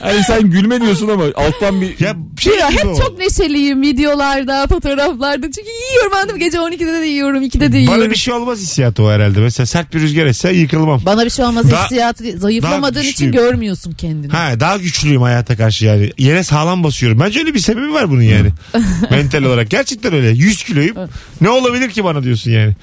[0.00, 2.96] hani sen gülme diyorsun ama alttan bir Ya şey Ya hep o.
[3.00, 5.46] çok neşeliyim videolarda, fotoğraflarda.
[5.46, 8.00] Çünkü yiyorum ben de gece 12'de de yiyorum, 2'de de yiyorum.
[8.00, 9.40] Bana bir şey olmaz hissiyatı o herhalde.
[9.40, 11.00] Mesela sert bir rüzgar esse yıkılmam.
[11.06, 14.32] Bana bir şey olmaz Daha- hissiyatı zayıflamadığın için görmüyorsun kendini.
[14.32, 16.10] Ha daha güçlüyüm hayata karşı yani.
[16.18, 17.20] Yere sağlam basıyorum.
[17.20, 18.48] Bence öyle bir sebebi var bunun yani.
[19.10, 19.70] Mental olarak.
[19.70, 20.28] Gerçekten öyle.
[20.28, 20.96] 100 kiloyum.
[21.40, 22.76] Ne olabilir ki bana diyorsun yani.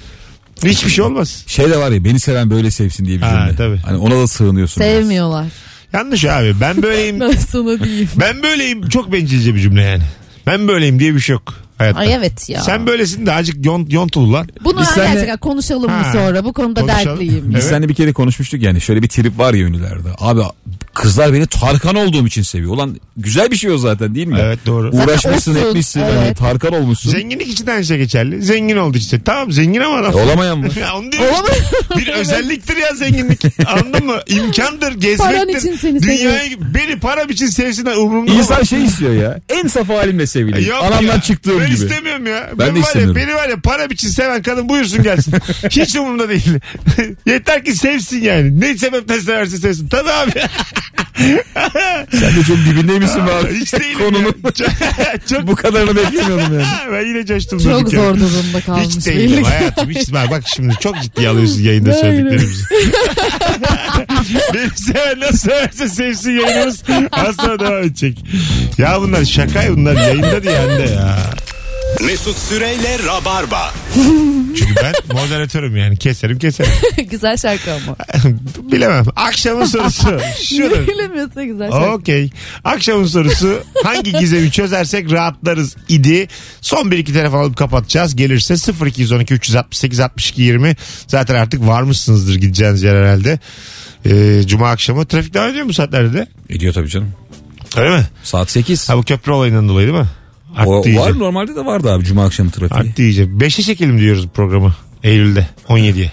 [0.65, 1.43] Hiçbir şey olmaz.
[1.47, 3.55] şey de var ya beni seven böyle sevsin diye bir Ha, cümle.
[3.57, 3.77] tabii.
[3.85, 4.83] Hani ona da sığınıyorsun.
[4.83, 4.91] biraz.
[4.93, 5.45] Sevmiyorlar.
[5.93, 6.55] Yanlış abi.
[6.61, 7.19] Ben böyleyim.
[7.25, 8.09] Ben sana diyeyim.
[8.19, 8.89] ben böyleyim.
[8.89, 10.03] Çok bencilce bir cümle yani.
[10.47, 11.99] Ben böyleyim diye bir şey yok hayatta.
[11.99, 12.61] Ay evet ya.
[12.61, 14.47] Sen böylesin de azıcık yon, yontulu lan.
[14.63, 16.11] Bunu Biz seninle- gerçekten konuşalım mı Ha.
[16.13, 16.45] sonra?
[16.45, 17.05] Bu konuda Konuşalım.
[17.19, 17.43] dertliyim.
[17.49, 17.63] Biz Evet.
[17.63, 20.09] seninle bir kere konuşmuştuk yani şöyle bir trip var ya ünlülerde.
[20.19, 20.41] Abi
[20.93, 22.71] kızlar beni Tarkan olduğum için seviyor.
[22.73, 24.37] Ulan güzel bir şey o zaten değil mi?
[24.41, 24.91] Evet doğru.
[24.91, 26.37] Uğraşmışsın Zaten etmişsin olsun, hani evet.
[26.37, 27.09] Tarkan olmuşsun.
[27.11, 28.41] Zenginlik için de aynı şey geçerli.
[28.41, 29.21] Zengin oldu işte.
[29.25, 30.11] Tamam zengin ama adam.
[30.11, 30.71] E, olamayan var.
[30.81, 31.35] Ya onu diyorum.
[31.97, 33.41] Bir özelliktir ya zenginlik.
[33.67, 34.15] Anladın mı?
[34.27, 35.17] İmkandır, gezmektir.
[35.17, 38.69] Paran için seni Dünyayı, beni param için sevsinler umurumda İnsan olmaz.
[38.69, 39.39] şey istiyor ya.
[39.49, 40.69] En saf halimle sevileyim.
[40.69, 41.21] Yok Anamdan ya.
[41.21, 41.85] çıktığım ben gibi.
[41.85, 42.49] istemiyorum ya.
[42.53, 43.15] Ben de var ya, istemiyorum.
[43.15, 45.33] Beni var ya param için seven kadın buyursun gelsin.
[45.69, 46.59] Hiç umurumda değil.
[47.25, 48.61] Yeter ki sevsin yani.
[48.61, 49.87] Ne sebepten severse sevsin.
[49.87, 50.31] Tabii abi.
[52.11, 53.55] Sen de çok dibindeymişsin be abi.
[53.55, 53.99] Hiç değilim.
[53.99, 54.35] Konunun.
[54.43, 54.67] Çok,
[55.29, 56.65] çok Bu kadarını beklemiyordum yani.
[56.91, 57.59] ben yine coştum.
[57.59, 58.87] Çok zor durumda kalmış.
[58.87, 59.89] Hiç değilim hayatım.
[59.89, 62.63] Hiç bak, bak şimdi çok ciddi alıyorsun yayında söylediklerimizi.
[64.53, 66.83] Beni seven nasıl severse sevsin yayınımız.
[67.11, 68.17] Asla devam edecek.
[68.77, 71.17] Ya bunlar şaka bunlar yayında diye de ya.
[72.01, 73.73] Mesut Süreyle Rabarba.
[74.57, 76.71] Çünkü ben moderatörüm yani keserim keserim.
[77.09, 77.95] güzel şarkı ama.
[78.71, 79.05] Bilemem.
[79.15, 80.19] Akşamın sorusu.
[80.43, 80.87] Şudur.
[80.87, 81.91] Bilemiyorsa güzel şarkı.
[81.91, 82.29] Okey.
[82.63, 86.27] Akşamın sorusu hangi gizemi çözersek rahatlarız idi.
[86.61, 88.15] Son bir iki telefon alıp kapatacağız.
[88.15, 88.55] Gelirse
[88.85, 90.75] 0212 368 62 20.
[91.07, 93.39] Zaten artık varmışsınızdır gideceğiniz yer herhalde.
[94.05, 95.05] Ee, Cuma akşamı.
[95.05, 96.27] Trafik devam ediyor mu bu saatlerde de?
[96.49, 97.11] Ediyor tabii canım.
[97.77, 98.03] Öyle mi?
[98.23, 98.89] Saat 8.
[98.89, 100.07] Ha bu köprü olayından dolayı değil mi?
[100.55, 100.99] Arttı O, iyice.
[100.99, 102.79] var normalde de vardı abi cuma akşamı trafiği.
[102.79, 103.23] Arttı iyice.
[103.23, 104.75] 5'e çekelim diyoruz programı.
[105.03, 106.11] Eylül'de 17'ye.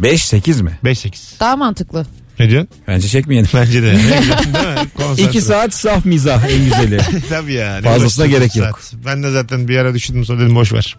[0.00, 0.78] 5-8 mi?
[0.84, 1.40] 5-8.
[1.40, 2.06] Daha mantıklı.
[2.38, 2.68] Ne diyorsun?
[2.88, 3.48] Bence çekmeyelim.
[3.54, 3.86] Bence de.
[3.94, 4.88] Ne diyorsun, değil mi?
[4.96, 5.22] Konsantre.
[5.22, 6.98] 2 saat saf mizah en güzeli.
[7.28, 7.76] Tabii ya.
[7.76, 8.80] ne Fazlasına gerek yok.
[8.82, 8.94] saat?
[9.06, 10.96] Ben de zaten bir ara düşündüm sonra dedim boş ver.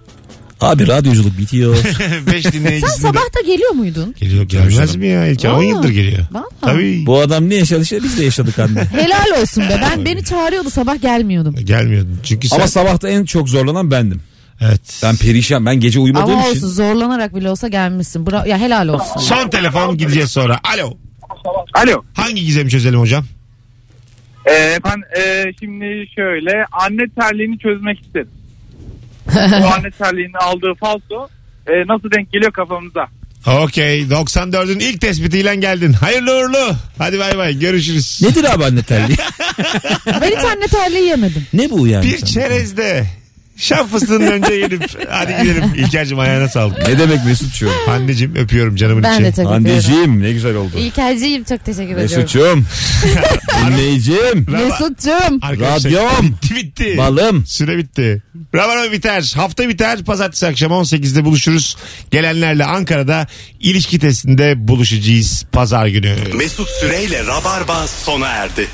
[0.62, 1.76] Abi radyoculuk bitiyor.
[2.34, 3.02] 5 Sen dinleyicisinde.
[3.02, 4.16] sabah da geliyor muydun?
[4.20, 5.28] Geliyor gelmez mi ya?
[5.28, 6.26] İlker 10 Aa, yıldır geliyor.
[6.32, 6.46] Valla.
[6.62, 7.06] Tabii.
[7.06, 8.86] Bu adam ne yaşadıysa biz de yaşadık anne.
[8.92, 9.82] Helal olsun be.
[9.82, 11.56] Ben beni çağırıyordu sabah gelmiyordum.
[11.64, 12.20] Gelmiyordun.
[12.24, 12.56] Çünkü sen...
[12.58, 14.22] Ama sabahta en çok zorlanan bendim.
[14.62, 15.00] Evet.
[15.04, 15.66] Ben perişan.
[15.66, 16.52] Ben gece uyumadığım Ama için.
[16.58, 18.28] olsun zorlanarak bile olsa gelmişsin.
[18.28, 19.20] Bra ya helal olsun.
[19.20, 20.60] Son telefon gideceğiz sonra.
[20.74, 20.98] Alo.
[21.74, 22.04] Alo.
[22.14, 23.26] Hangi gizemi çözelim hocam?
[24.50, 28.30] Ee, ben e, şimdi şöyle anne terliğini çözmek istedim.
[29.78, 31.28] Anne terliğini aldığı falso
[31.68, 33.08] e, nasıl denk geliyor kafamıza?
[33.64, 34.02] Okey.
[34.04, 35.94] 94'ün ilk tespitiyle geldin.
[35.94, 36.76] Hayırlı uğurlu.
[36.98, 37.60] Hadi bay bay.
[37.60, 38.20] Görüşürüz.
[38.22, 39.18] Nedir abi anne terliği?
[40.22, 41.48] Ben hiç anne terliği yemedim.
[41.54, 42.06] ne bu yani?
[42.06, 43.06] Bir çerezde.
[43.58, 45.64] Şaf fıstığının önce gelip hadi gidelim.
[45.78, 46.88] İlker'cim ayağına sağlık.
[46.88, 47.72] Ne demek Mesut'cuğum?
[47.90, 49.24] Anneciğim öpüyorum canımın Ben içi.
[49.24, 49.52] de çok.
[49.52, 50.78] Anneciğim ne güzel oldu.
[50.78, 52.02] İlkerciğim çok teşekkür ediyorum.
[52.18, 52.64] Mesut'cuğum.
[53.68, 54.46] Dinleyicim.
[54.52, 55.40] Mesut'cum.
[55.42, 56.32] Arkadaşlar, Radyom.
[56.42, 56.98] Bitti bitti.
[56.98, 57.46] Balım.
[57.46, 58.24] Süre bitti.
[58.56, 59.34] Rabarba biter.
[59.36, 60.04] Hafta biter.
[60.04, 61.78] Pazartesi akşam 18'de buluşuruz.
[62.12, 63.28] Gelenlerle Ankara'da
[63.60, 66.16] ilişki testinde buluşacağız pazar günü.
[66.34, 68.68] Mesut Süreyle Rabarba sona erdi.